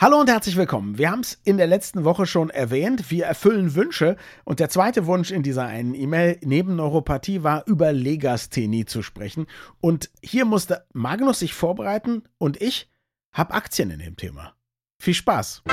[0.00, 0.96] Hallo und herzlich willkommen.
[0.96, 3.10] Wir haben es in der letzten Woche schon erwähnt.
[3.10, 4.16] Wir erfüllen Wünsche.
[4.44, 9.48] Und der zweite Wunsch in dieser einen E-Mail neben Neuropathie war, über Legasthenie zu sprechen.
[9.80, 12.88] Und hier musste Magnus sich vorbereiten und ich
[13.32, 14.54] habe Aktien in dem Thema.
[15.02, 15.64] Viel Spaß.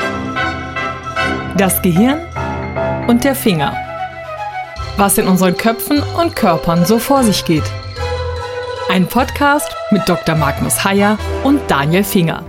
[1.56, 2.18] Das Gehirn
[3.08, 3.78] und der Finger.
[4.98, 7.72] Was in unseren Köpfen und Körpern so vor sich geht.
[8.90, 10.34] Ein Podcast mit Dr.
[10.36, 12.44] Magnus Heyer und Daniel Finger.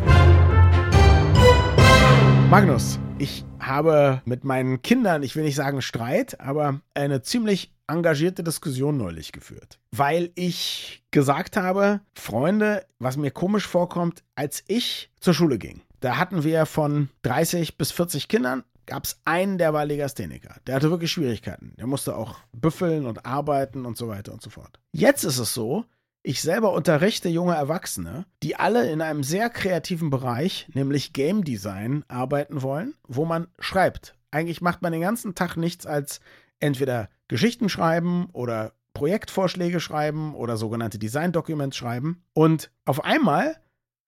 [2.49, 8.45] Magnus, ich habe mit meinen Kindern, ich will nicht sagen Streit, aber eine ziemlich engagierte
[8.45, 15.35] Diskussion neulich geführt, weil ich gesagt habe, Freunde, was mir komisch vorkommt, als ich zur
[15.35, 19.85] Schule ging, da hatten wir von 30 bis 40 Kindern, gab es einen, der war
[19.85, 20.55] Legastheniker.
[20.69, 21.75] Der hatte wirklich Schwierigkeiten.
[21.77, 24.79] Der musste auch büffeln und arbeiten und so weiter und so fort.
[24.93, 25.85] Jetzt ist es so,
[26.27, 32.05] ich selber unterrichte junge Erwachsene, die alle in einem sehr kreativen Bereich, nämlich Game Design,
[32.09, 34.17] arbeiten wollen, wo man schreibt.
[34.33, 36.19] Eigentlich macht man den ganzen Tag nichts als
[36.59, 42.25] entweder Geschichten schreiben oder Projektvorschläge schreiben oder sogenannte Design-Documents schreiben.
[42.33, 43.57] Und auf einmal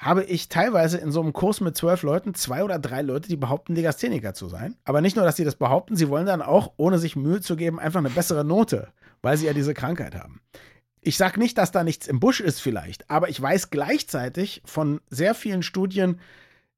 [0.01, 3.37] habe ich teilweise in so einem Kurs mit zwölf Leuten zwei oder drei Leute, die
[3.37, 4.77] behaupten, Legastheniker zu sein.
[4.85, 7.55] Aber nicht nur, dass sie das behaupten, sie wollen dann auch, ohne sich Mühe zu
[7.55, 8.89] geben, einfach eine bessere Note,
[9.23, 10.41] weil sie ja diese Krankheit haben.
[11.09, 15.01] Ich sage nicht, dass da nichts im Busch ist vielleicht, aber ich weiß gleichzeitig von
[15.09, 16.21] sehr vielen Studien,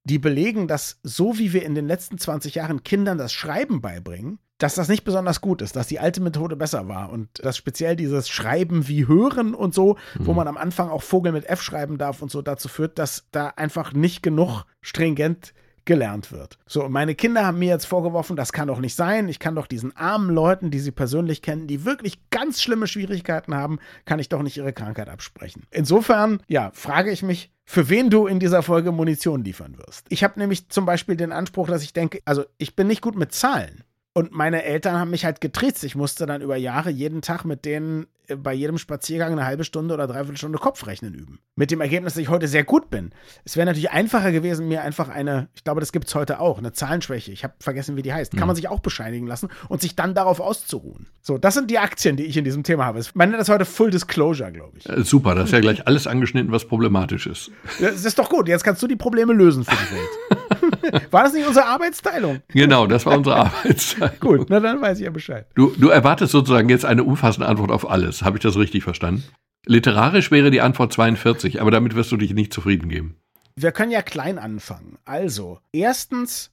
[0.04, 4.38] die belegen, dass so wie wir in den letzten 20 Jahren Kindern das Schreiben beibringen,
[4.58, 7.96] dass das nicht besonders gut ist, dass die alte Methode besser war und dass speziell
[7.96, 10.26] dieses Schreiben wie Hören und so, mhm.
[10.26, 13.26] wo man am Anfang auch Vogel mit F schreiben darf und so, dazu führt, dass
[13.32, 16.58] da einfach nicht genug stringent gelernt wird.
[16.66, 19.28] So, meine Kinder haben mir jetzt vorgeworfen, das kann doch nicht sein.
[19.28, 23.54] Ich kann doch diesen armen Leuten, die sie persönlich kennen, die wirklich ganz schlimme Schwierigkeiten
[23.54, 25.64] haben, kann ich doch nicht ihre Krankheit absprechen.
[25.70, 30.06] Insofern, ja, frage ich mich, für wen du in dieser Folge Munition liefern wirst.
[30.08, 33.14] Ich habe nämlich zum Beispiel den Anspruch, dass ich denke, also ich bin nicht gut
[33.14, 33.84] mit Zahlen.
[34.20, 35.82] Und meine Eltern haben mich halt getriezt.
[35.82, 39.64] Ich musste dann über Jahre jeden Tag mit denen äh, bei jedem Spaziergang eine halbe
[39.64, 41.38] Stunde oder dreiviertel Stunde Kopfrechnen üben.
[41.56, 43.12] Mit dem Ergebnis, dass ich heute sehr gut bin.
[43.46, 46.58] Es wäre natürlich einfacher gewesen, mir einfach eine, ich glaube, das gibt es heute auch,
[46.58, 47.32] eine Zahlenschwäche.
[47.32, 48.32] Ich habe vergessen, wie die heißt.
[48.32, 48.56] Kann man mhm.
[48.56, 51.06] sich auch bescheinigen lassen und sich dann darauf auszuruhen.
[51.22, 53.00] So, das sind die Aktien, die ich in diesem Thema habe.
[53.14, 54.86] Man nennt das heute Full Disclosure, glaube ich.
[54.86, 57.52] Äh, super, das ist ja gleich alles angeschnitten, was problematisch ist.
[57.80, 58.48] Das ist doch gut.
[58.48, 60.69] Jetzt kannst du die Probleme lösen für die Welt.
[61.10, 62.42] War das nicht unsere Arbeitsteilung?
[62.48, 64.16] Genau, das war unsere Arbeitsteilung.
[64.20, 65.46] Gut, na dann weiß ich ja Bescheid.
[65.54, 68.22] Du, du erwartest sozusagen jetzt eine umfassende Antwort auf alles.
[68.22, 69.24] Habe ich das richtig verstanden?
[69.66, 73.16] Literarisch wäre die Antwort 42, aber damit wirst du dich nicht zufrieden geben.
[73.56, 74.98] Wir können ja klein anfangen.
[75.04, 76.50] Also, erstens,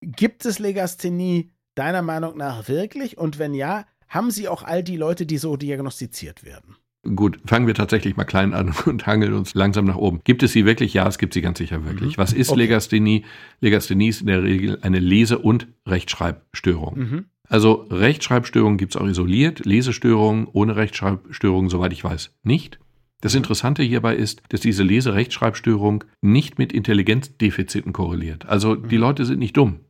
[0.00, 3.18] gibt es Legasthenie deiner Meinung nach wirklich?
[3.18, 6.76] Und wenn ja, haben sie auch all die Leute, die so diagnostiziert werden?
[7.02, 10.20] Gut, fangen wir tatsächlich mal klein an und hangeln uns langsam nach oben.
[10.24, 10.92] Gibt es sie wirklich?
[10.92, 12.16] Ja, es gibt sie ganz sicher wirklich.
[12.16, 12.20] Mhm.
[12.20, 12.60] Was ist okay.
[12.60, 13.24] Legasthenie?
[13.60, 16.98] Legasthenie ist in der Regel eine Lese- und Rechtschreibstörung.
[16.98, 17.24] Mhm.
[17.48, 22.78] Also Rechtschreibstörungen gibt es auch isoliert, Lesestörungen ohne Rechtschreibstörungen, soweit ich weiß, nicht.
[23.22, 28.46] Das Interessante hierbei ist, dass diese Lese-Rechtschreibstörung nicht mit Intelligenzdefiziten korreliert.
[28.46, 29.00] Also die mhm.
[29.02, 29.80] Leute sind nicht dumm.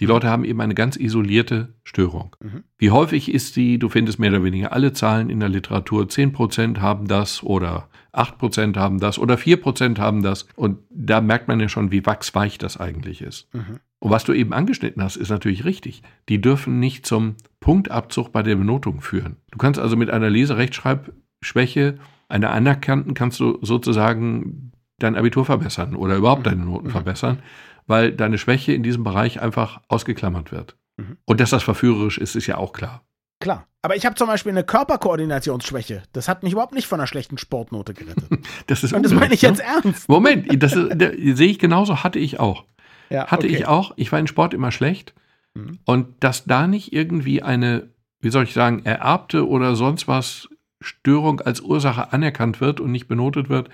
[0.00, 2.34] Die Leute haben eben eine ganz isolierte Störung.
[2.40, 2.64] Mhm.
[2.78, 3.78] Wie häufig ist sie?
[3.78, 6.04] Du findest mehr oder weniger alle Zahlen in der Literatur.
[6.04, 10.46] 10% haben das oder 8% haben das oder 4% haben das.
[10.56, 13.52] Und da merkt man ja schon, wie wachsweich das eigentlich ist.
[13.54, 13.80] Mhm.
[13.98, 16.02] Und was du eben angeschnitten hast, ist natürlich richtig.
[16.30, 19.36] Die dürfen nicht zum Punktabzug bei der Benotung führen.
[19.50, 26.16] Du kannst also mit einer Leserechtschreibschwäche, einer anerkannten, kannst du sozusagen dein Abitur verbessern oder
[26.16, 26.92] überhaupt deine Noten mhm.
[26.92, 27.38] verbessern
[27.90, 30.76] weil deine Schwäche in diesem Bereich einfach ausgeklammert wird.
[30.96, 31.18] Mhm.
[31.24, 33.02] Und dass das verführerisch ist, ist ja auch klar.
[33.40, 33.66] Klar.
[33.82, 36.04] Aber ich habe zum Beispiel eine Körperkoordinationsschwäche.
[36.12, 38.28] Das hat mich überhaupt nicht von einer schlechten Sportnote gerettet.
[38.68, 39.64] das ist Und das meine ich jetzt ne?
[39.64, 40.08] ernst.
[40.08, 42.64] Moment, das sehe ich genauso, hatte ich auch.
[43.08, 43.56] Ja, hatte okay.
[43.56, 43.92] ich auch.
[43.96, 45.12] Ich war in Sport immer schlecht.
[45.54, 45.80] Mhm.
[45.84, 47.88] Und dass da nicht irgendwie eine,
[48.20, 50.48] wie soll ich sagen, ererbte oder sonst was
[50.80, 53.68] Störung als Ursache anerkannt wird und nicht benotet wird,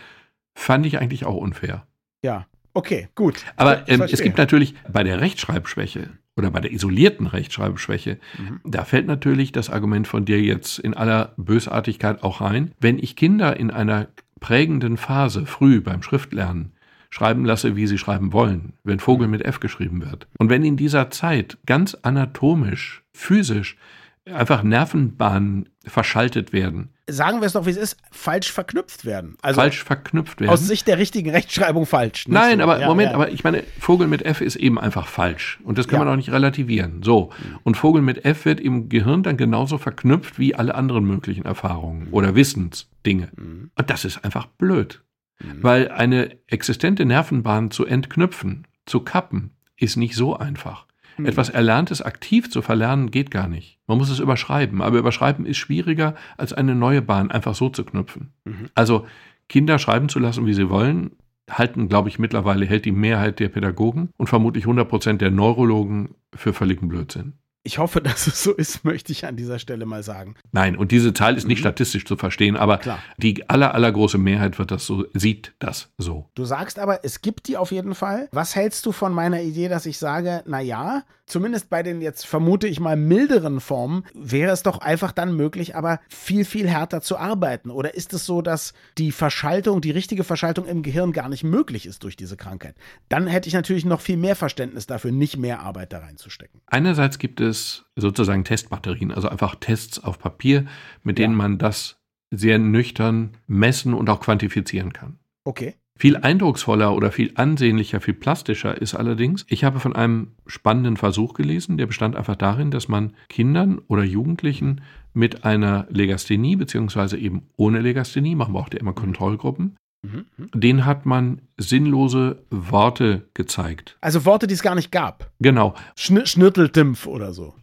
[0.55, 1.87] fand ich eigentlich auch unfair.
[2.23, 3.43] Ja, Okay, gut.
[3.57, 8.61] Aber ähm, es gibt natürlich bei der Rechtschreibschwäche oder bei der isolierten Rechtschreibschwäche, mhm.
[8.65, 12.73] da fällt natürlich das Argument von dir jetzt in aller Bösartigkeit auch rein.
[12.79, 14.09] Wenn ich Kinder in einer
[14.41, 16.73] prägenden Phase früh beim Schriftlernen
[17.09, 20.29] schreiben lasse, wie sie schreiben wollen, wenn Vogel mit F geschrieben wird.
[20.39, 23.79] Und wenn in dieser Zeit ganz anatomisch, physisch
[24.27, 26.91] einfach Nervenbahnen verschaltet werden.
[27.09, 29.37] Sagen wir es doch, wie es ist, falsch verknüpft werden.
[29.41, 30.51] Also falsch verknüpft werden.
[30.51, 32.27] Aus Sicht der richtigen Rechtschreibung falsch.
[32.29, 32.65] Nein, so.
[32.65, 33.15] aber ja, Moment, ja.
[33.15, 35.61] aber ich meine, Vogel mit F ist eben einfach falsch.
[35.63, 36.05] Und das kann ja.
[36.05, 37.03] man auch nicht relativieren.
[37.03, 37.31] So.
[37.63, 42.09] Und Vogel mit F wird im Gehirn dann genauso verknüpft wie alle anderen möglichen Erfahrungen
[42.11, 43.29] oder Wissensdinge.
[43.37, 43.71] Mhm.
[43.75, 45.03] Und das ist einfach blöd.
[45.39, 45.63] Mhm.
[45.63, 50.86] Weil eine existente Nervenbahn zu entknüpfen, zu kappen ist nicht so einfach.
[51.17, 51.27] Mhm.
[51.27, 53.79] Etwas Erlerntes aktiv zu verlernen geht gar nicht.
[53.87, 57.85] Man muss es überschreiben, aber überschreiben ist schwieriger, als eine neue Bahn einfach so zu
[57.85, 58.33] knüpfen.
[58.45, 58.69] Mhm.
[58.75, 59.07] Also
[59.49, 61.13] Kinder schreiben zu lassen, wie sie wollen,
[61.51, 66.17] halten, glaube ich, mittlerweile hält die Mehrheit der Pädagogen und vermutlich 100 Prozent der Neurologen
[66.35, 67.35] für völligen Blödsinn.
[67.67, 70.37] Ich hoffe, dass es so ist, möchte ich an dieser Stelle mal sagen.
[70.53, 71.63] Nein, und diese Zahl ist nicht Mhm.
[71.63, 72.99] statistisch zu verstehen, aber Klar.
[73.19, 76.31] die aller, allergroße Mehrheit wird das so, sieht das so.
[76.35, 78.29] Du sagst aber, es gibt die auf jeden Fall.
[78.33, 82.25] Was hältst du von meiner Idee, dass ich sage, na ja, zumindest bei den jetzt
[82.25, 87.01] vermute ich mal milderen Formen wäre es doch einfach dann möglich, aber viel, viel härter
[87.01, 87.71] zu arbeiten?
[87.71, 91.85] Oder ist es so, dass die Verschaltung, die richtige Verschaltung im Gehirn gar nicht möglich
[91.87, 92.77] ist durch diese Krankheit?
[93.09, 96.61] Dann hätte ich natürlich noch viel mehr Verständnis dafür, nicht mehr Arbeit da reinzustecken.
[96.67, 97.56] Einerseits gibt es
[97.97, 100.67] sozusagen Testbatterien, also einfach Tests auf Papier,
[101.03, 101.39] mit denen Ja.
[101.39, 101.99] man das
[102.31, 105.19] sehr nüchtern messen und auch quantifizieren kann.
[105.45, 105.75] Okay.
[105.99, 111.33] Viel eindrucksvoller oder viel ansehnlicher, viel plastischer ist allerdings, ich habe von einem spannenden Versuch
[111.33, 114.83] gelesen, der bestand einfach darin, dass man Kindern oder Jugendlichen
[115.15, 119.77] mit einer Legasthenie, beziehungsweise eben ohne Legasthenie, man braucht ja immer Kontrollgruppen,
[120.07, 120.51] Mhm.
[120.55, 123.97] denen hat man sinnlose Worte gezeigt.
[124.01, 125.31] Also Worte, die es gar nicht gab.
[125.41, 127.55] Genau, Schn Schnirteldimpf oder so.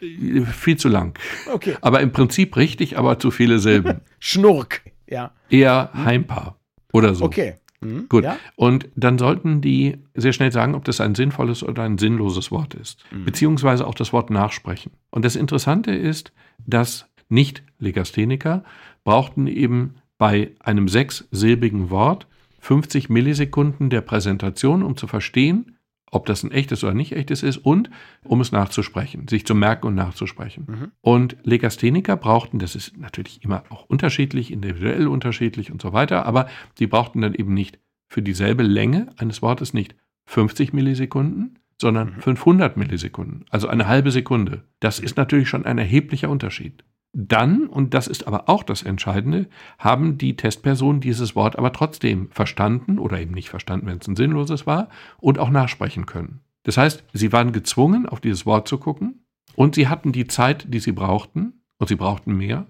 [0.00, 1.18] äh, viel zu lang.
[1.52, 1.76] Okay.
[1.80, 4.00] Aber im Prinzip richtig, aber zu viele Silben.
[4.18, 4.82] Schnurk.
[5.08, 5.32] Ja.
[5.50, 6.56] Eher Heimpaar
[6.92, 7.24] oder so.
[7.24, 7.54] Okay.
[7.80, 8.06] Mhm.
[8.08, 8.24] Gut.
[8.24, 8.38] Ja?
[8.56, 12.74] Und dann sollten die sehr schnell sagen, ob das ein sinnvolles oder ein sinnloses Wort
[12.74, 13.04] ist.
[13.10, 13.24] Mhm.
[13.24, 14.92] Beziehungsweise auch das Wort nachsprechen.
[15.10, 16.32] Und das Interessante ist,
[16.66, 18.64] dass Nicht-Legastheniker
[19.04, 22.28] brauchten eben bei einem sechssilbigen Wort
[22.60, 25.78] 50 Millisekunden der Präsentation, um zu verstehen,
[26.12, 27.90] ob das ein echtes oder nicht echtes ist und
[28.22, 30.66] um es nachzusprechen, sich zu merken und nachzusprechen.
[30.68, 30.92] Mhm.
[31.00, 36.46] Und Legastheniker brauchten, das ist natürlich immer auch unterschiedlich, individuell unterschiedlich und so weiter, aber
[36.78, 39.96] die brauchten dann eben nicht für dieselbe Länge eines Wortes nicht
[40.26, 42.20] 50 Millisekunden, sondern Mhm.
[42.20, 44.62] 500 Millisekunden, also eine halbe Sekunde.
[44.78, 46.84] Das ist natürlich schon ein erheblicher Unterschied.
[47.12, 49.48] Dann, und das ist aber auch das Entscheidende,
[49.78, 54.16] haben die Testpersonen dieses Wort aber trotzdem verstanden oder eben nicht verstanden, wenn es ein
[54.16, 54.88] sinnloses war,
[55.18, 56.40] und auch nachsprechen können.
[56.62, 60.66] Das heißt, sie waren gezwungen, auf dieses Wort zu gucken und sie hatten die Zeit,
[60.68, 62.66] die sie brauchten, und sie brauchten mehr,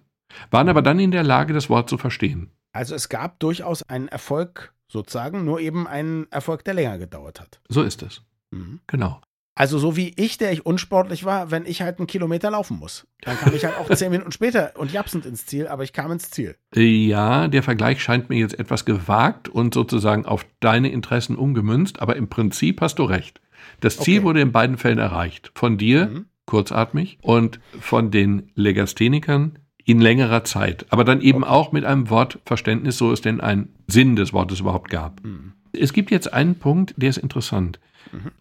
[0.51, 2.51] waren aber dann in der Lage, das Wort zu verstehen.
[2.73, 7.61] Also es gab durchaus einen Erfolg sozusagen, nur eben einen Erfolg, der länger gedauert hat.
[7.69, 8.23] So ist es.
[8.51, 8.81] Mhm.
[8.87, 9.21] Genau.
[9.55, 13.07] Also so wie ich, der ich unsportlich war, wenn ich halt einen Kilometer laufen muss.
[13.21, 16.11] Dann kam ich halt auch zehn Minuten später und japsend ins Ziel, aber ich kam
[16.11, 16.57] ins Ziel.
[16.75, 22.17] Ja, der Vergleich scheint mir jetzt etwas gewagt und sozusagen auf deine Interessen umgemünzt, aber
[22.17, 23.41] im Prinzip hast du recht.
[23.81, 24.27] Das Ziel Okay.
[24.27, 25.53] wurde in beiden Fällen erreicht.
[25.55, 26.25] Von dir, Mhm.
[26.47, 30.87] kurzatmig, und von den Legasthenikern in längerer Zeit.
[30.91, 34.91] Aber dann eben auch mit einem Wortverständnis, so es denn einen Sinn des Wortes überhaupt
[34.91, 35.23] gab.
[35.25, 35.53] Mhm.
[35.73, 37.81] Es gibt jetzt einen Punkt, der ist interessant.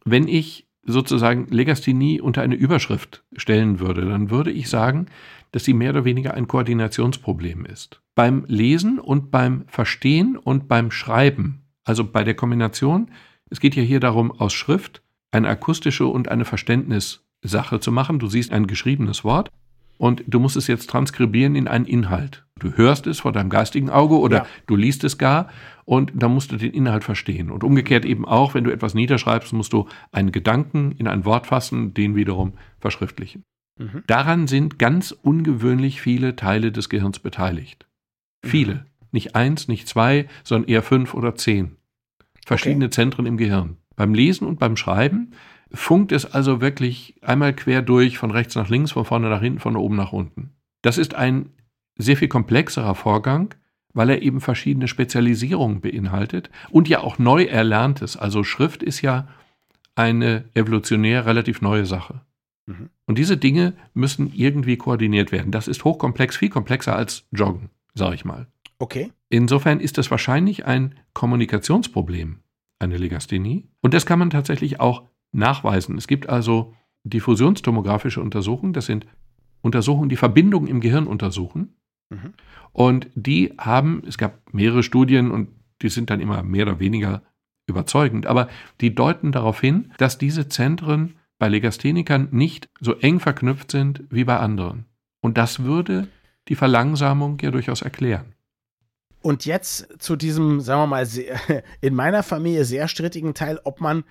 [0.06, 5.08] Wenn ich sozusagen Legasthenie unter eine Überschrift stellen würde, dann würde ich sagen,
[5.52, 8.02] dass sie mehr oder weniger ein Koordinationsproblem ist.
[8.16, 13.12] Beim Lesen und beim Verstehen und beim Schreiben, also bei der Kombination,
[13.50, 18.20] es geht ja hier darum, aus Schrift eine akustische und eine Verständnissache zu machen.
[18.20, 19.50] Du siehst ein geschriebenes Wort
[20.02, 22.44] und du musst es jetzt transkribieren in einen Inhalt.
[22.60, 24.46] Du hörst es vor deinem geistigen Auge oder Ja.
[24.66, 25.48] du liest es gar
[25.86, 27.52] und dann musst du den Inhalt verstehen.
[27.52, 31.46] Und umgekehrt eben auch, wenn du etwas niederschreibst, musst du einen Gedanken in ein Wort
[31.46, 33.44] fassen, den wiederum verschriftlichen.
[33.78, 34.02] Mhm.
[34.08, 37.86] Daran sind ganz ungewöhnlich viele Teile des Gehirns beteiligt.
[38.44, 38.88] Viele.
[39.12, 41.76] Nicht eins, nicht zwei, sondern eher fünf oder zehn.
[42.44, 43.78] Verschiedene Zentren im Gehirn.
[43.96, 45.34] Beim Lesen und beim Schreiben
[45.74, 49.60] funkt es also wirklich einmal quer durch, von rechts nach links, von vorne nach hinten,
[49.60, 50.52] von oben nach unten.
[50.82, 51.52] Das ist ein
[51.98, 53.54] sehr viel komplexerer Vorgang,
[53.94, 58.18] weil er eben verschiedene Spezialisierungen beinhaltet und ja auch neu erlerntes.
[58.18, 59.28] Also Schrift ist ja
[59.96, 62.22] eine evolutionär relativ neue Sache.
[62.66, 62.90] Mhm.
[63.06, 65.52] Und diese Dinge müssen irgendwie koordiniert werden.
[65.52, 68.48] Das ist hochkomplex, viel komplexer als Joggen, sage ich mal.
[68.80, 69.12] Okay.
[69.30, 72.40] Insofern ist das wahrscheinlich ein Kommunikationsproblem,
[72.80, 73.68] eine Legasthenie.
[73.82, 75.98] Und das kann man tatsächlich auch nachweisen.
[75.98, 76.74] Es gibt also
[77.04, 79.06] diffusionstomografische Untersuchungen, das sind
[79.62, 81.76] Untersuchungen, die Verbindungen im Gehirn untersuchen.
[82.10, 82.34] Mhm.
[82.74, 85.50] Und die haben, es gab mehrere Studien und
[85.82, 87.22] die sind dann immer mehr oder weniger
[87.68, 88.50] überzeugend, aber
[88.82, 94.24] die deuten darauf hin, dass diese Zentren bei Legasthenikern nicht so eng verknüpft sind wie
[94.24, 94.86] bei anderen.
[95.22, 96.08] Und das würde
[96.48, 98.34] die Verlangsamung ja durchaus erklären.
[99.22, 101.40] Und jetzt zu diesem, sagen wir mal, sehr,
[101.82, 104.04] in meiner Familie sehr strittigen Teil, ob man,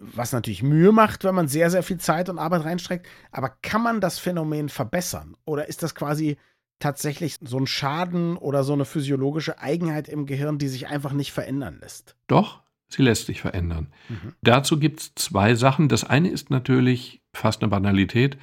[0.00, 3.82] was natürlich Mühe macht, wenn man sehr, sehr viel Zeit und Arbeit reinstreckt, aber kann
[3.82, 5.36] man das Phänomen verbessern?
[5.44, 6.36] Oder ist das quasi
[6.78, 11.32] tatsächlich so ein Schaden oder so eine physiologische Eigenheit im Gehirn, die sich einfach nicht
[11.32, 12.16] verändern lässt?
[12.26, 13.86] Doch, Sie lässt sich verändern.
[14.08, 14.34] Mhm.
[14.42, 15.88] Dazu gibt es zwei Sachen.
[15.88, 18.36] Das eine ist natürlich fast eine Banalität.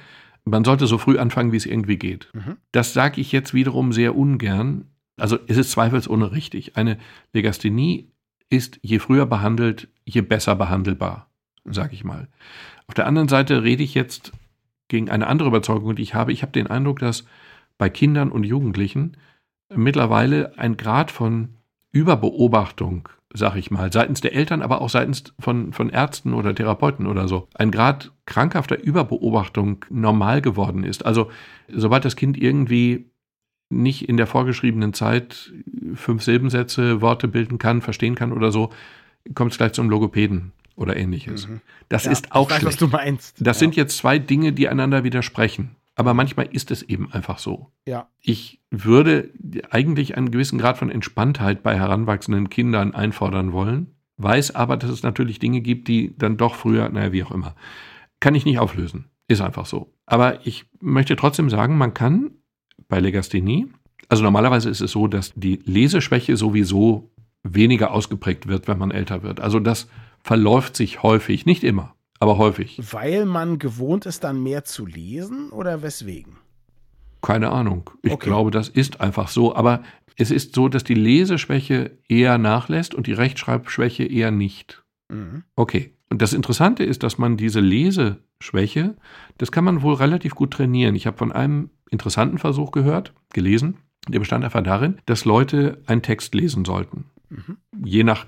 [0.44, 2.30] Man sollte so früh anfangen, wie es irgendwie geht.
[2.32, 2.56] Mhm.
[2.72, 4.86] Das sage ich jetzt wiederum sehr ungern.
[5.18, 6.76] Also es ist zweifelsohne richtig.
[6.76, 6.96] Eine
[7.34, 8.10] Legasthenie
[8.48, 11.27] ist je früher behandelt, je besser behandelbar,
[11.70, 12.28] sage ich mal.
[12.86, 14.32] Auf der anderen Seite rede ich jetzt
[14.88, 16.32] gegen eine andere Überzeugung, die ich habe.
[16.32, 17.24] Ich habe den Eindruck, dass
[17.76, 19.16] bei Kindern und Jugendlichen
[19.74, 21.50] mittlerweile ein Grad von
[21.92, 27.06] Überbeobachtung sag ich mal, seitens der Eltern, aber auch seitens von, von Ärzten oder Therapeuten
[27.06, 31.04] oder so, ein Grad krankhafter Überbeobachtung normal geworden ist.
[31.04, 31.30] Also
[31.68, 33.10] sobald das Kind irgendwie
[33.70, 35.52] nicht in der vorgeschriebenen Zeit
[35.94, 38.70] fünf Silbensätze, Worte bilden kann, verstehen kann oder so,
[39.34, 41.48] kommt es gleich zum Logopäden oder ähnliches.
[41.48, 41.60] Mhm.
[41.88, 42.66] Das ja, ist auch weiß, schlecht.
[42.66, 43.36] was du meinst.
[43.40, 43.60] Das ja.
[43.60, 45.76] sind jetzt zwei Dinge, die einander widersprechen.
[45.96, 47.72] Aber manchmal ist es eben einfach so.
[47.84, 48.08] Ja.
[48.20, 49.30] Ich würde
[49.70, 55.02] eigentlich einen gewissen Grad von Entspanntheit bei heranwachsenden Kindern einfordern wollen, weiß aber, dass es
[55.02, 57.56] natürlich Dinge gibt, die dann doch früher, naja, wie auch immer,
[58.20, 59.06] kann ich nicht auflösen.
[59.26, 59.92] Ist einfach so.
[60.06, 62.30] Aber ich möchte trotzdem sagen, man kann
[62.88, 63.66] bei Legasthenie,
[64.08, 67.10] also normalerweise ist es so, dass die Leseschwäche sowieso
[67.42, 69.40] weniger ausgeprägt wird, wenn man älter wird.
[69.40, 69.88] Also das
[70.22, 72.80] verläuft sich häufig, nicht immer, aber häufig.
[72.92, 76.38] Weil man gewohnt ist, dann mehr zu lesen oder weswegen?
[77.22, 77.90] Keine Ahnung.
[78.02, 78.26] Ich okay.
[78.26, 79.54] glaube, das ist einfach so.
[79.54, 79.82] Aber
[80.16, 84.82] es ist so, dass die Leseschwäche eher nachlässt und die Rechtschreibschwäche eher nicht.
[85.08, 85.44] Mhm.
[85.56, 85.94] Okay.
[86.10, 88.96] Und das Interessante ist, dass man diese Leseschwäche,
[89.36, 90.94] das kann man wohl relativ gut trainieren.
[90.94, 96.02] Ich habe von einem interessanten Versuch gehört, gelesen, der bestand einfach darin, dass Leute einen
[96.02, 97.04] Text lesen sollten.
[97.28, 97.58] Mhm.
[97.84, 98.26] Je nach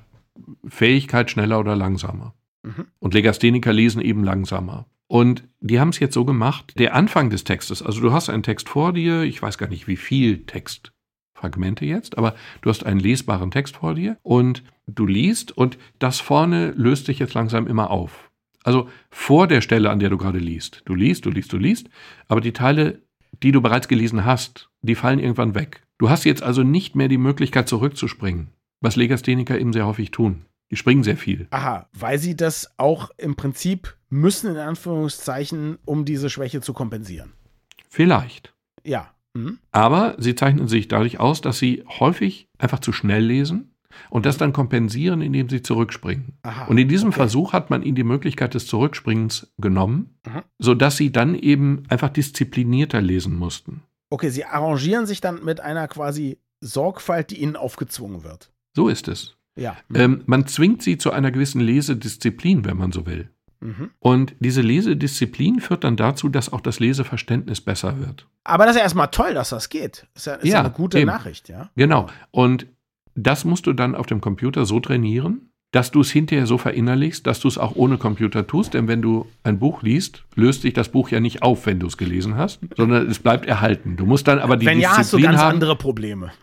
[0.67, 2.35] Fähigkeit schneller oder langsamer.
[2.63, 2.87] Mhm.
[2.99, 4.87] Und Legastheniker lesen eben langsamer.
[5.07, 8.45] Und die haben es jetzt so gemacht, der Anfang des Textes, also du hast einen
[8.45, 13.01] Text vor dir, ich weiß gar nicht, wie viel Textfragmente jetzt, aber du hast einen
[13.01, 17.91] lesbaren Text vor dir und du liest und das vorne löst sich jetzt langsam immer
[17.91, 18.31] auf.
[18.63, 20.83] Also vor der Stelle, an der du gerade liest.
[20.85, 21.89] Du liest, du liest, du liest,
[22.29, 23.03] aber die Teile,
[23.43, 25.83] die du bereits gelesen hast, die fallen irgendwann weg.
[25.99, 28.51] Du hast jetzt also nicht mehr die Möglichkeit zurückzuspringen,
[28.81, 30.47] was Legastheniker eben sehr häufig tun.
[30.71, 31.49] Die springen sehr viel.
[31.51, 37.33] Aha, weil sie das auch im Prinzip müssen, in Anführungszeichen, um diese Schwäche zu kompensieren.
[37.89, 38.55] Vielleicht.
[38.85, 39.11] Ja.
[39.35, 39.59] Mhm.
[39.73, 43.75] Aber sie zeichnen sich dadurch aus, dass sie häufig einfach zu schnell lesen
[44.09, 46.39] und das dann kompensieren, indem sie zurückspringen.
[46.43, 47.17] Aha, und in diesem okay.
[47.17, 50.43] Versuch hat man ihnen die Möglichkeit des Zurückspringens genommen, mhm.
[50.59, 53.83] sodass sie dann eben einfach disziplinierter lesen mussten.
[54.11, 58.51] Okay, sie arrangieren sich dann mit einer quasi Sorgfalt, die ihnen aufgezwungen wird.
[58.75, 59.37] So ist es.
[59.57, 59.77] Ja.
[59.95, 63.31] Ähm, man zwingt sie zu einer gewissen Lesedisziplin, wenn man so will.
[63.61, 63.91] Mhm.
[63.99, 68.27] Und diese Lesedisziplin führt dann dazu, dass auch das Leseverständnis besser wird.
[68.45, 70.07] Aber das ist ja erstmal toll, dass das geht.
[70.15, 71.07] Das ist ja, ist ja, eine gute eben.
[71.07, 71.69] Nachricht, ja.
[71.77, 72.07] Genau.
[72.31, 72.67] Und
[73.15, 77.27] das musst du dann auf dem Computer so trainieren, dass du es hinterher so verinnerlichst,
[77.27, 78.75] dass du es auch ohne Computer tust.
[78.75, 81.87] Denn wenn du ein Buch liest, löst sich das Buch ja nicht auf, wenn du
[81.87, 83.97] es gelesen hast, sondern es bleibt erhalten.
[83.97, 85.55] Du musst dann aber die wenn Disziplin ja, hast du ganz haben.
[85.55, 86.33] andere Probleme.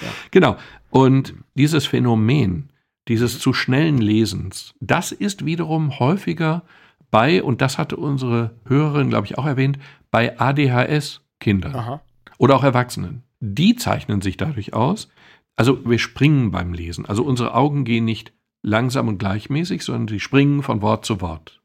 [0.00, 0.08] ja.
[0.30, 0.56] Genau.
[0.90, 2.70] Und dieses Phänomen,
[3.08, 6.62] dieses zu schnellen Lesens, das ist wiederum häufiger
[7.10, 9.78] bei, und das hatte unsere Hörerin, glaube ich, auch erwähnt,
[10.10, 12.00] bei ADHS-Kindern
[12.38, 13.22] oder auch Erwachsenen.
[13.40, 15.08] Die zeichnen sich dadurch aus,
[15.56, 17.06] also wir springen beim Lesen.
[17.06, 21.60] Also unsere Augen gehen nicht langsam und gleichmäßig, sondern sie springen von Wort zu Wort.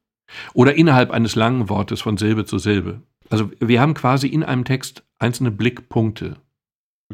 [0.54, 3.02] Oder innerhalb eines langen Wortes von Silbe zu Silbe.
[3.30, 6.38] Also wir haben quasi in einem Text einzelne Blickpunkte.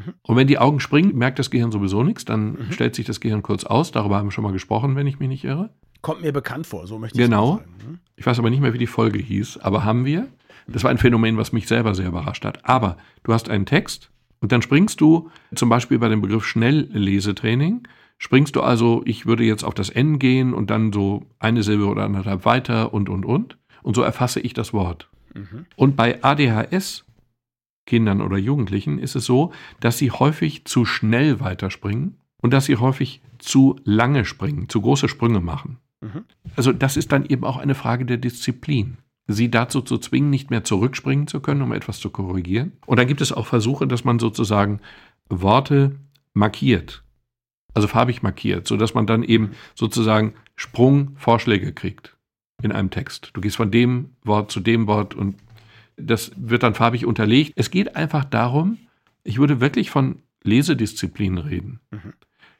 [0.05, 0.13] Mhm.
[0.21, 2.71] Und wenn die Augen springen, merkt das Gehirn sowieso nichts, dann mhm.
[2.71, 3.91] stellt sich das Gehirn kurz aus.
[3.91, 5.69] Darüber haben wir schon mal gesprochen, wenn ich mich nicht irre.
[6.01, 7.57] Kommt mir bekannt vor, so möchte ich genau.
[7.57, 7.75] sagen.
[7.79, 7.97] Genau.
[8.15, 10.27] Ich weiß aber nicht mehr, wie die Folge hieß, aber haben wir.
[10.67, 12.63] Das war ein Phänomen, was mich selber sehr überrascht hat.
[12.63, 17.87] Aber du hast einen Text und dann springst du zum Beispiel bei dem Begriff Schnelllesetraining,
[18.17, 21.87] springst du also, ich würde jetzt auf das N gehen und dann so eine Silbe
[21.87, 23.57] oder anderthalb weiter und, und, und.
[23.81, 25.09] Und so erfasse ich das Wort.
[25.33, 25.65] Mhm.
[25.75, 27.05] Und bei ADHS
[27.89, 32.77] Kindern oder Jugendlichen ist es so, dass sie häufig zu schnell weiterspringen und dass sie
[32.77, 35.77] häufig zu lange springen, zu große Sprünge machen.
[36.01, 36.23] Mhm.
[36.55, 38.97] Also das ist dann eben auch eine Frage der Disziplin.
[39.27, 42.73] Sie dazu zu zwingen, nicht mehr zurückspringen zu können, um etwas zu korrigieren.
[42.85, 44.79] Und dann gibt es auch Versuche, dass man sozusagen
[45.29, 45.95] Worte
[46.33, 47.03] markiert,
[47.73, 52.17] also farbig markiert, sodass man dann eben sozusagen Sprungvorschläge kriegt
[52.61, 53.31] in einem Text.
[53.33, 55.35] Du gehst von dem Wort zu dem Wort und
[55.99, 57.53] das wird dann farbig unterlegt.
[57.55, 58.77] Es geht einfach darum,
[59.23, 61.79] ich würde wirklich von Lesedisziplin reden.
[61.91, 62.13] Mhm.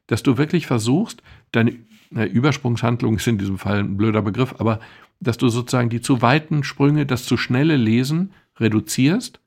[0.08, 1.76] Dass du wirklich versuchst, deine
[2.10, 4.80] na, Übersprungshandlung ist in diesem Fall ein blöder Begriff, aber
[5.20, 9.40] dass du sozusagen die zu weiten Sprünge, das zu schnelle Lesen reduzierst,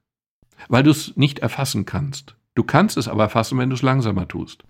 [0.68, 2.36] weil du es nicht erfassen kannst.
[2.54, 4.64] Du kannst es aber erfassen, wenn du es langsamer tust.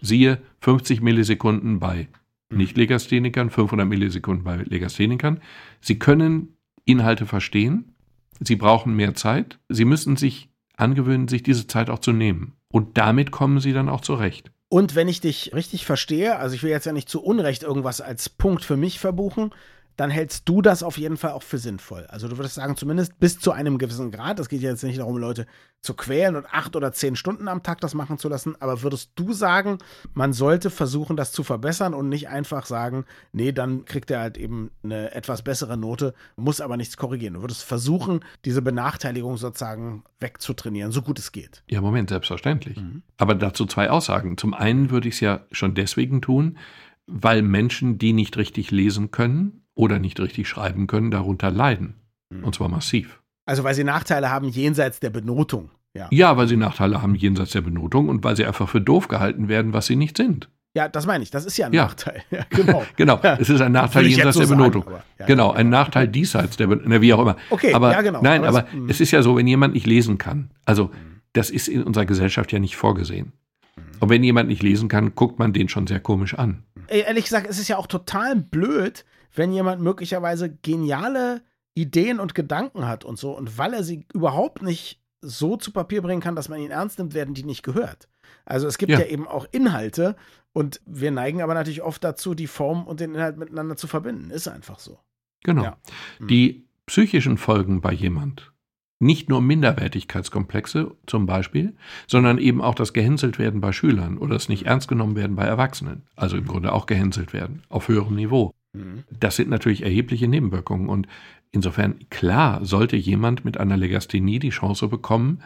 [0.00, 2.08] Siehe 50 Millisekunden bei
[2.50, 5.40] Nicht-Legasthenikern, 500 Millisekunden bei Legasthenikern.
[5.80, 7.93] Sie können Inhalte verstehen,
[8.40, 12.54] sie brauchen mehr Zeit, sie müssen sich angewöhnen, sich diese Zeit auch zu nehmen.
[12.72, 14.50] Und damit kommen sie dann auch zurecht.
[14.68, 18.00] Und wenn ich dich richtig verstehe, also ich will jetzt ja nicht zu Unrecht irgendwas
[18.00, 19.52] als Punkt für mich verbuchen,
[19.96, 22.06] dann hältst du das auf jeden Fall auch für sinnvoll.
[22.08, 24.40] Also du würdest sagen, zumindest bis zu einem gewissen Grad.
[24.40, 25.46] Es geht jetzt nicht darum, Leute
[25.80, 28.56] zu quälen und acht oder zehn Stunden am Tag das machen zu lassen.
[28.60, 29.78] Aber würdest du sagen,
[30.14, 34.38] man sollte versuchen, das zu verbessern und nicht einfach sagen, nee, dann kriegt er halt
[34.38, 37.34] eben eine etwas bessere Note, muss aber nichts korrigieren.
[37.34, 41.62] Du würdest versuchen, diese Benachteiligung sozusagen wegzutrainieren, so gut es geht.
[41.68, 42.78] Ja, Moment, selbstverständlich.
[42.78, 43.02] Mhm.
[43.18, 44.38] Aber dazu zwei Aussagen.
[44.38, 46.58] Zum einen würde ich es ja schon deswegen tun,
[47.06, 51.94] weil Menschen, die nicht richtig lesen können, oder nicht richtig schreiben können, darunter leiden.
[52.30, 52.44] Mhm.
[52.44, 53.20] Und zwar massiv.
[53.46, 55.70] Also weil sie Nachteile haben jenseits der Benotung.
[55.96, 56.08] Ja.
[56.10, 59.48] ja, weil sie Nachteile haben jenseits der Benotung und weil sie einfach für doof gehalten
[59.48, 60.48] werden, was sie nicht sind.
[60.76, 61.30] Ja, das meine ich.
[61.30, 61.84] Das ist ja ein ja.
[61.84, 62.22] Nachteil.
[62.30, 62.84] Ja, genau.
[62.96, 63.20] genau.
[63.22, 64.82] Es ist ein Nachteil jenseits so der Benotung.
[64.82, 67.00] Sagen, ja, genau, ein Nachteil diesseits der Benotung.
[67.00, 67.36] Wie auch immer.
[67.50, 68.22] Okay, aber, ja, genau.
[68.22, 70.50] Nein, aber, aber es, es, ist ja so, wenn jemand nicht lesen kann.
[70.64, 71.20] Also, mhm.
[71.32, 73.32] das ist in unserer Gesellschaft ja nicht vorgesehen.
[73.76, 73.82] Mhm.
[74.00, 76.64] Und wenn jemand nicht lesen kann, guckt man den schon sehr komisch an.
[76.88, 81.42] Ehrlich gesagt, es ist ja auch total blöd, wenn jemand möglicherweise geniale
[81.74, 86.02] Ideen und Gedanken hat und so, und weil er sie überhaupt nicht so zu Papier
[86.02, 88.08] bringen kann, dass man ihn ernst nimmt, werden die nicht gehört.
[88.44, 90.16] Also es gibt ja, ja eben auch Inhalte
[90.52, 94.30] und wir neigen aber natürlich oft dazu, die Form und den Inhalt miteinander zu verbinden.
[94.30, 94.98] Ist einfach so.
[95.42, 95.64] Genau.
[95.64, 95.76] Ja.
[96.18, 96.28] Hm.
[96.28, 98.52] Die psychischen Folgen bei jemand,
[99.00, 101.74] nicht nur Minderwertigkeitskomplexe zum Beispiel,
[102.06, 105.44] sondern eben auch das gehänselt werden bei Schülern oder das nicht ernst genommen werden bei
[105.44, 106.06] Erwachsenen.
[106.14, 108.54] Also im Grunde auch gehänselt werden auf höherem Niveau.
[108.74, 109.04] Mhm.
[109.10, 110.88] Das sind natürlich erhebliche Nebenwirkungen.
[110.88, 111.08] Und
[111.50, 115.40] insofern, klar, sollte jemand mit einer Legasthenie die Chance bekommen,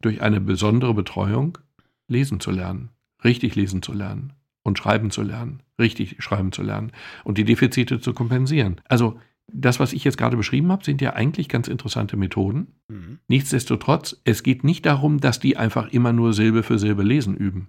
[0.00, 1.58] durch eine besondere Betreuung
[2.08, 2.90] lesen zu lernen,
[3.22, 6.92] richtig lesen zu lernen und schreiben zu lernen, richtig schreiben zu lernen
[7.22, 8.80] und die Defizite zu kompensieren.
[8.84, 12.68] Also das, was ich jetzt gerade beschrieben habe, sind ja eigentlich ganz interessante Methoden.
[12.88, 13.18] Mhm.
[13.28, 17.68] Nichtsdestotrotz, es geht nicht darum, dass die einfach immer nur Silbe für Silbe lesen üben.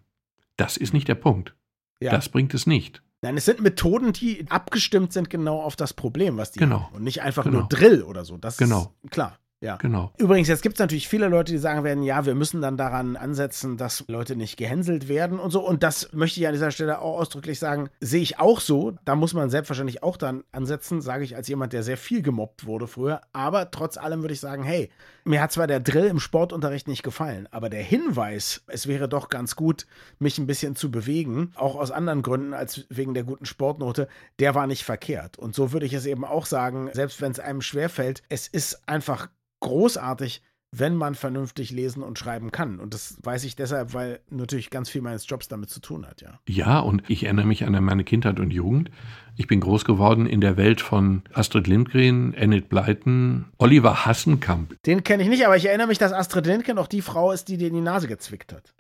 [0.58, 1.54] Das ist nicht der Punkt.
[2.00, 2.12] Ja.
[2.12, 3.02] Das bringt es nicht.
[3.26, 6.84] Nein, es sind Methoden, die abgestimmt sind genau auf das Problem, was die genau.
[6.84, 6.96] haben.
[6.98, 7.62] Und nicht einfach genau.
[7.62, 8.38] nur Drill oder so.
[8.38, 8.94] Das genau.
[9.04, 9.40] ist klar.
[9.66, 9.78] Ja.
[9.78, 10.12] Genau.
[10.18, 13.16] Übrigens, jetzt gibt es natürlich viele Leute, die sagen werden, ja, wir müssen dann daran
[13.16, 15.66] ansetzen, dass Leute nicht gehänselt werden und so.
[15.66, 18.94] Und das möchte ich an dieser Stelle auch ausdrücklich sagen, sehe ich auch so.
[19.06, 22.68] Da muss man selbstverständlich auch dann ansetzen, sage ich als jemand, der sehr viel gemobbt
[22.68, 23.22] wurde früher.
[23.34, 24.92] Aber trotz allem würde ich sagen, hey,
[25.24, 29.30] mir hat zwar der Drill im Sportunterricht nicht gefallen, aber der Hinweis, es wäre doch
[29.30, 29.88] ganz gut,
[30.20, 34.54] mich ein bisschen zu bewegen, auch aus anderen Gründen als wegen der guten Sportnote, der
[34.54, 35.40] war nicht verkehrt.
[35.40, 38.88] Und so würde ich es eben auch sagen, selbst wenn es einem schwerfällt, es ist
[38.88, 40.42] einfach großartig,
[40.72, 42.80] wenn man vernünftig lesen und schreiben kann.
[42.80, 46.22] Und das weiß ich deshalb, weil natürlich ganz viel meines Jobs damit zu tun hat,
[46.22, 46.40] ja.
[46.48, 48.92] Ja, und ich erinnere mich an meine Kindheit und Jugend.
[49.38, 54.82] Ich bin groß geworden in der Welt von Astrid Lindgren, Enid Blyton, Oliver Hassenkamp.
[54.84, 57.48] Den kenne ich nicht, aber ich erinnere mich, dass Astrid Lindgren auch die Frau ist,
[57.48, 58.74] die dir in die Nase gezwickt hat.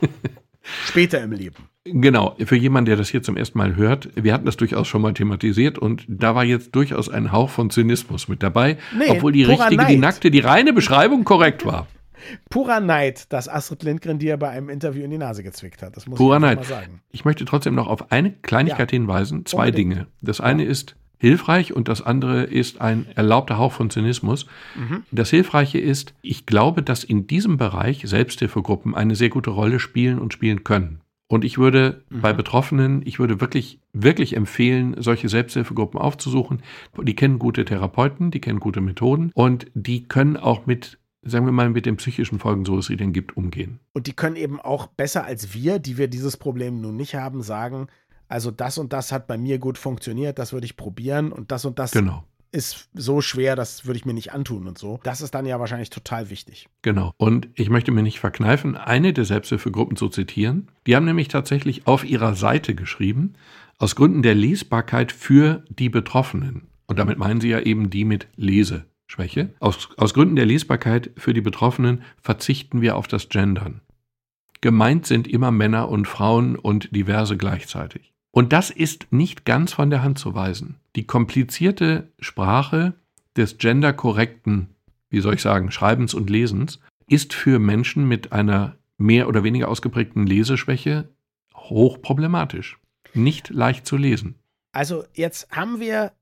[0.62, 1.68] Später im Leben.
[1.84, 5.00] Genau, für jemanden, der das hier zum ersten Mal hört, wir hatten das durchaus schon
[5.00, 9.32] mal thematisiert und da war jetzt durchaus ein Hauch von Zynismus mit dabei, nee, obwohl
[9.32, 9.88] die richtige, Neid.
[9.88, 11.86] die nackte, die reine Beschreibung korrekt war.
[12.50, 15.96] Purer Neid, dass Astrid Lindgren dir bei einem Interview in die Nase gezwickt hat.
[15.96, 16.58] Das muss Purer ich Neid.
[16.58, 17.00] mal sagen.
[17.10, 19.46] Ich möchte trotzdem noch auf eine Kleinigkeit ja, hinweisen.
[19.46, 19.94] Zwei unbedingt.
[19.94, 20.06] Dinge.
[20.20, 20.70] Das eine ja.
[20.70, 24.46] ist hilfreich und das andere ist ein erlaubter Hauch von Zynismus.
[24.74, 25.04] Mhm.
[25.12, 30.18] Das Hilfreiche ist, ich glaube, dass in diesem Bereich Selbsthilfegruppen eine sehr gute Rolle spielen
[30.18, 31.02] und spielen können.
[31.28, 32.22] Und ich würde mhm.
[32.22, 36.62] bei Betroffenen, ich würde wirklich, wirklich empfehlen, solche Selbsthilfegruppen aufzusuchen.
[37.00, 41.52] Die kennen gute Therapeuten, die kennen gute Methoden und die können auch mit sagen wir
[41.52, 43.78] mal, mit den psychischen Folgen, so es sie denn gibt, umgehen.
[43.92, 47.42] Und die können eben auch besser als wir, die wir dieses Problem nun nicht haben,
[47.42, 47.88] sagen,
[48.30, 51.64] also das und das hat bei mir gut funktioniert, das würde ich probieren und das
[51.64, 54.98] und das genau ist so schwer, das würde ich mir nicht antun und so.
[55.02, 56.68] Das ist dann ja wahrscheinlich total wichtig.
[56.82, 57.12] Genau.
[57.16, 60.68] Und ich möchte mir nicht verkneifen, eine der Selbsthilfegruppen zu zitieren.
[60.86, 63.34] Die haben nämlich tatsächlich auf ihrer Seite geschrieben,
[63.78, 66.68] aus Gründen der Lesbarkeit für die Betroffenen.
[66.86, 69.54] Und damit meinen sie ja eben die mit Leseschwäche.
[69.60, 73.80] Aus, aus Gründen der Lesbarkeit für die Betroffenen verzichten wir auf das Gendern.
[74.60, 78.09] Gemeint sind immer Männer und Frauen und diverse gleichzeitig.
[78.32, 80.76] Und das ist nicht ganz von der Hand zu weisen.
[80.96, 82.94] Die komplizierte Sprache
[83.36, 84.68] des genderkorrekten,
[85.08, 89.68] wie soll ich sagen, Schreibens und Lesens ist für Menschen mit einer mehr oder weniger
[89.68, 91.08] ausgeprägten Leseschwäche
[91.54, 92.78] hochproblematisch.
[93.14, 94.36] Nicht leicht zu lesen.
[94.72, 96.12] Also jetzt haben wir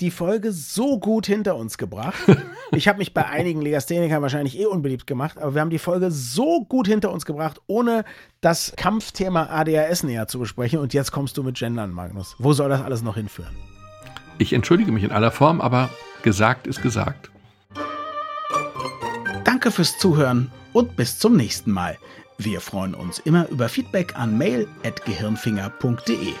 [0.00, 2.18] die Folge so gut hinter uns gebracht.
[2.70, 6.10] Ich habe mich bei einigen Legasthenikern wahrscheinlich eh unbeliebt gemacht, aber wir haben die Folge
[6.10, 8.04] so gut hinter uns gebracht, ohne
[8.42, 10.78] das Kampfthema ADHS näher zu besprechen.
[10.78, 12.36] Und jetzt kommst du mit Gendern, Magnus.
[12.38, 13.56] Wo soll das alles noch hinführen?
[14.36, 15.88] Ich entschuldige mich in aller Form, aber
[16.22, 17.30] gesagt ist gesagt.
[19.44, 21.96] Danke fürs Zuhören und bis zum nächsten Mal.
[22.36, 26.34] Wir freuen uns immer über Feedback an mail.gehirnfinger.de.